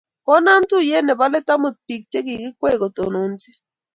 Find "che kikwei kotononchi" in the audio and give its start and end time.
2.11-3.49